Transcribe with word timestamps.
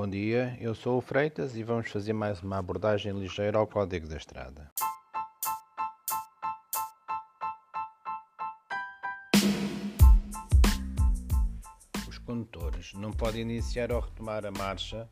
Bom 0.00 0.08
dia, 0.08 0.56
eu 0.58 0.74
sou 0.74 0.96
o 0.96 1.00
Freitas 1.02 1.54
e 1.54 1.62
vamos 1.62 1.90
fazer 1.90 2.14
mais 2.14 2.42
uma 2.42 2.56
abordagem 2.56 3.12
ligeira 3.12 3.58
ao 3.58 3.66
Código 3.66 4.08
da 4.08 4.16
Estrada. 4.16 4.72
Os 12.08 12.16
condutores 12.16 12.94
não 12.94 13.10
podem 13.10 13.42
iniciar 13.42 13.92
ou 13.92 14.00
retomar 14.00 14.46
a 14.46 14.50
marcha 14.50 15.06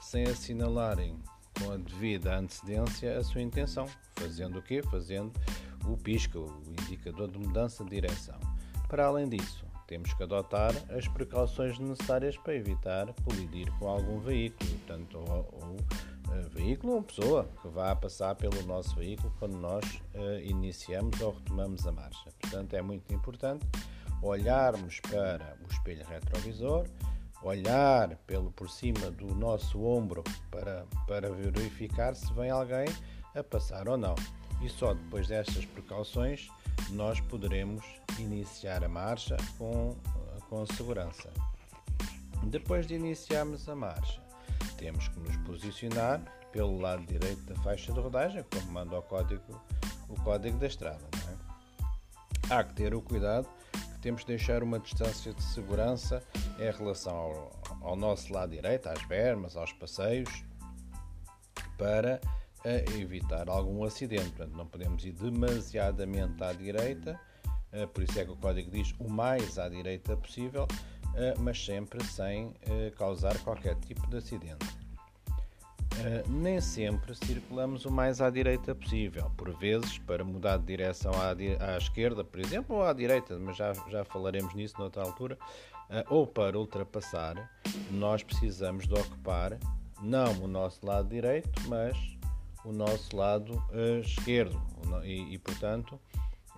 sem 0.00 0.24
assinalarem 0.24 1.18
com 1.58 1.72
a 1.72 1.76
devida 1.76 2.38
antecedência 2.38 3.18
a 3.18 3.22
sua 3.22 3.42
intenção, 3.42 3.86
fazendo 4.16 4.60
o 4.60 4.62
quê? 4.62 4.82
Fazendo 4.90 5.38
o 5.86 5.98
pisca, 5.98 6.38
o 6.38 6.62
indicador 6.80 7.30
de 7.30 7.38
mudança 7.38 7.84
de 7.84 7.90
direção. 7.90 8.40
Para 8.88 9.04
além 9.04 9.28
disso, 9.28 9.69
temos 9.90 10.14
que 10.14 10.22
adotar 10.22 10.72
as 10.96 11.08
precauções 11.08 11.76
necessárias 11.80 12.36
para 12.36 12.54
evitar 12.54 13.12
colidir 13.24 13.68
com 13.76 13.88
algum 13.88 14.20
veículo, 14.20 14.70
tanto 14.86 15.18
ou, 15.18 15.48
ou 15.52 15.76
uh, 15.76 16.48
veículo 16.50 16.94
ou 16.94 17.02
pessoa 17.02 17.50
que 17.60 17.66
vá 17.66 17.94
passar 17.96 18.36
pelo 18.36 18.62
nosso 18.62 18.94
veículo 18.94 19.34
quando 19.40 19.58
nós 19.58 19.84
uh, 20.14 20.40
iniciamos 20.44 21.20
ou 21.20 21.32
retomamos 21.32 21.84
a 21.88 21.92
marcha. 21.92 22.30
Portanto, 22.40 22.72
é 22.74 22.80
muito 22.80 23.12
importante 23.12 23.66
olharmos 24.22 25.00
para 25.00 25.56
o 25.60 25.72
espelho 25.72 26.06
retrovisor, 26.06 26.86
olhar 27.42 28.14
pelo 28.28 28.52
por 28.52 28.70
cima 28.70 29.10
do 29.10 29.34
nosso 29.34 29.82
ombro 29.82 30.22
para, 30.52 30.86
para 31.08 31.32
verificar 31.32 32.14
se 32.14 32.32
vem 32.34 32.48
alguém 32.48 32.86
a 33.34 33.42
passar 33.42 33.88
ou 33.88 33.96
não. 33.96 34.14
E 34.62 34.68
só 34.68 34.94
depois 34.94 35.26
destas 35.28 35.64
precauções 35.64 36.48
nós 36.90 37.20
poderemos 37.20 37.84
iniciar 38.18 38.84
a 38.84 38.88
marcha 38.88 39.36
com, 39.56 39.96
com 40.48 40.66
segurança. 40.66 41.30
Depois 42.44 42.86
de 42.86 42.94
iniciarmos 42.94 43.68
a 43.68 43.74
marcha, 43.74 44.20
temos 44.76 45.08
que 45.08 45.20
nos 45.20 45.36
posicionar 45.38 46.22
pelo 46.52 46.80
lado 46.80 47.04
direito 47.06 47.42
da 47.42 47.54
faixa 47.62 47.92
de 47.92 48.00
rodagem, 48.00 48.44
como 48.50 48.72
manda 48.72 48.98
o 48.98 49.02
código, 49.02 49.62
o 50.08 50.14
código 50.22 50.58
da 50.58 50.66
estrada. 50.66 51.04
É? 51.28 52.54
Há 52.54 52.64
que 52.64 52.74
ter 52.74 52.94
o 52.94 53.00
cuidado 53.00 53.48
que 53.72 54.00
temos 54.00 54.22
de 54.22 54.28
deixar 54.28 54.62
uma 54.62 54.80
distância 54.80 55.32
de 55.32 55.42
segurança 55.42 56.22
em 56.58 56.70
relação 56.70 57.14
ao, 57.14 57.60
ao 57.82 57.96
nosso 57.96 58.32
lado 58.32 58.50
direito, 58.50 58.88
às 58.88 59.02
bermas, 59.04 59.56
aos 59.56 59.72
passeios, 59.72 60.44
para 61.78 62.20
a 62.64 62.98
evitar 62.98 63.48
algum 63.48 63.84
acidente. 63.84 64.30
Portanto, 64.30 64.56
não 64.56 64.66
podemos 64.66 65.04
ir 65.04 65.12
demasiadamente 65.12 66.42
à 66.42 66.52
direita, 66.52 67.18
eh, 67.72 67.86
por 67.86 68.02
isso 68.02 68.18
é 68.18 68.24
que 68.24 68.30
o 68.30 68.36
código 68.36 68.70
diz 68.70 68.94
o 68.98 69.08
mais 69.08 69.58
à 69.58 69.68
direita 69.68 70.16
possível, 70.16 70.66
eh, 71.14 71.34
mas 71.38 71.64
sempre 71.64 72.02
sem 72.04 72.54
eh, 72.62 72.92
causar 72.96 73.38
qualquer 73.38 73.76
tipo 73.76 74.08
de 74.08 74.16
acidente. 74.18 74.80
Nem 76.28 76.60
sempre 76.62 77.14
circulamos 77.14 77.84
o 77.84 77.90
mais 77.90 78.22
à 78.22 78.30
direita 78.30 78.74
possível. 78.74 79.30
Por 79.36 79.50
vezes, 79.58 79.98
para 79.98 80.24
mudar 80.24 80.56
de 80.56 80.64
direção 80.64 81.12
à, 81.20 81.76
esquerda, 81.76 82.24
por 82.24 82.40
exemplo, 82.40 82.76
ou 82.76 82.82
à 82.82 82.92
direita, 82.94 83.38
mas 83.38 83.56
já, 83.56 83.74
já 83.90 84.02
falaremos 84.04 84.54
nisso 84.54 84.76
noutra 84.78 85.02
altura, 85.02 85.36
ou 86.08 86.26
para 86.26 86.58
ultrapassar, 86.58 87.50
nós 87.90 88.22
precisamos 88.22 88.86
de 88.86 88.94
ocupar 88.94 89.58
não 90.00 90.44
o 90.44 90.48
nosso 90.48 90.86
lado 90.86 91.08
direito, 91.08 91.50
mas 91.68 92.19
o 92.64 92.72
nosso 92.72 93.16
lado 93.16 93.54
uh, 93.54 94.00
esquerdo. 94.00 94.60
E, 95.04 95.34
e, 95.34 95.38
portanto 95.38 95.98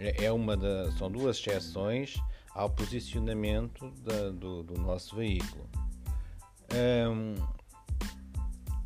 é, 0.00 0.24
é 0.24 0.32
uma 0.32 0.56
da, 0.56 0.90
são 0.92 1.10
duas 1.10 1.36
exceções 1.36 2.16
ao 2.54 2.70
posicionamento 2.70 3.90
da, 4.02 4.30
do, 4.30 4.62
do, 4.62 4.80
nosso 4.80 5.14
veículo. 5.14 5.68
Um, 6.72 7.34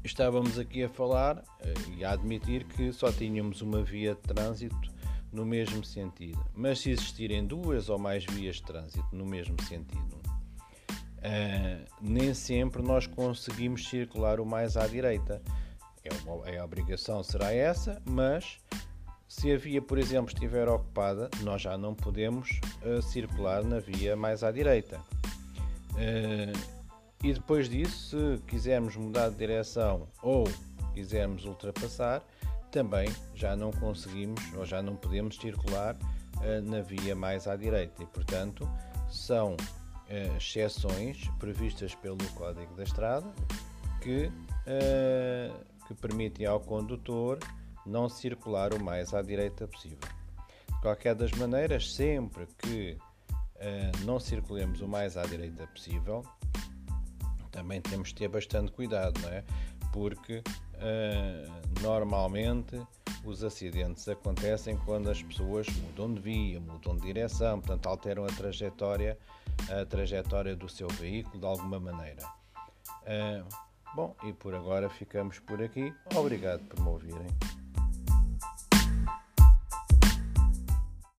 estávamos 0.03 0.59
aqui 0.59 0.83
a 0.83 0.89
falar 0.89 1.39
uh, 1.39 1.93
e 1.97 2.05
a 2.05 2.13
admitir 2.13 2.65
que 2.65 2.93
só 2.93 3.13
tínhamos 3.13 3.63
uma 3.63 3.83
via 3.83 4.15
de 4.15 4.21
trânsito 4.23 4.93
no 5.33 5.45
mesmo 5.45 5.85
sentido, 5.85 6.45
mas 6.55 6.81
se 6.81 6.91
existirem 6.91 7.45
duas 7.45 7.89
ou 7.89 7.99
mais 7.99 8.25
vias 8.25 8.57
de 8.57 8.63
trânsito 8.63 9.09
no 9.13 9.25
mesmo 9.25 9.61
sentido, 9.63 10.17
uh, 11.19 11.85
nem 12.01 12.35
sempre 12.35 12.83
nós 12.83 13.07
conseguimos 13.07 13.89
circular 13.89 14.41
o 14.41 14.47
mais 14.47 14.77
à 14.77 14.87
direita 14.87 15.41
é, 16.05 16.13
uma, 16.23 16.49
é 16.49 16.59
a 16.59 16.65
obrigação 16.65 17.23
será 17.23 17.53
essa, 17.53 18.01
mas 18.05 18.59
se 19.27 19.53
a 19.53 19.57
via, 19.57 19.81
por 19.81 19.99
exemplo, 19.99 20.33
estiver 20.33 20.69
ocupada, 20.69 21.31
nós 21.41 21.63
já 21.63 21.79
não 21.79 21.95
podemos 21.95 22.61
uh, 22.85 23.01
circular 23.01 23.65
na 23.65 23.81
via 23.81 24.15
mais 24.15 24.45
à 24.45 24.53
direita. 24.53 25.01
Uh, 25.93 26.75
e 27.23 27.33
depois 27.33 27.71
disso, 27.71 28.37
se 28.37 28.43
quisermos 28.43 28.97
mudar 28.97 29.31
de 29.31 29.37
direção 29.37 30.07
ou 30.23 30.45
quisermos 30.93 31.47
ultrapassar, 31.47 32.23
também 32.71 33.09
já 33.35 33.57
não 33.57 33.73
conseguimos 33.73 34.41
ou 34.55 34.67
já 34.67 34.83
não 34.83 34.97
podemos 34.97 35.37
circular 35.37 35.97
uh, 35.97 36.63
na 36.63 36.83
via 36.83 37.17
mais 37.17 37.49
à 37.49 37.57
direita. 37.57 38.03
E, 38.03 38.07
portanto, 38.07 38.69
são 39.09 39.57
exceções 40.37 41.29
previstas 41.41 41.95
pelo 41.95 42.23
Código 42.35 42.75
da 42.75 42.83
Estrada 42.83 43.27
que 44.03 44.31
que 45.87 45.95
permitem 45.95 46.47
ao 46.47 46.61
condutor 46.61 47.39
não 47.87 48.09
circular 48.09 48.73
o 48.73 48.83
mais 48.83 49.13
à 49.15 49.23
direita 49.23 49.67
possível. 49.69 49.99
De 50.69 50.81
qualquer 50.81 51.15
das 51.15 51.31
maneiras, 51.33 51.93
sempre 51.93 52.47
que 52.59 52.99
uh, 53.57 54.05
não 54.05 54.19
circulemos 54.19 54.81
o 54.81 54.89
mais 54.89 55.17
à 55.17 55.23
direita 55.23 55.67
possível, 55.67 56.25
também 57.51 57.81
temos 57.81 58.09
de 58.09 58.17
ter 58.17 58.29
bastante 58.29 58.73
cuidado, 58.73 59.21
não 59.21 59.29
é? 59.29 59.45
Porque 59.93 60.39
uh, 60.39 61.81
normalmente 61.83 62.81
os 63.25 63.43
acidentes 63.43 64.07
acontecem 64.09 64.77
quando 64.79 65.11
as 65.11 65.23
pessoas 65.23 65.67
mudam 65.69 66.13
de 66.13 66.21
via, 66.21 66.61
mudam 66.61 66.97
de 66.97 67.03
direção, 67.03 67.61
portanto 67.61 67.87
alteram 67.87 68.25
a 68.25 68.29
trajetória, 68.29 69.19
a 69.71 69.85
trajetória 69.87 70.55
do 70.55 70.69
seu 70.69 70.89
veículo 70.89 71.39
de 71.39 71.47
alguma 71.47 71.79
maneira. 71.79 72.23
Uh, 73.03 73.47
Bom, 73.95 74.17
e 74.25 74.33
por 74.33 74.55
agora 74.55 74.91
ficamos 74.91 75.39
por 75.39 75.63
aqui. 75.63 75.95
Obrigado 76.17 76.65
por 76.65 76.81
me 76.81 76.89
ouvirem. 76.89 77.27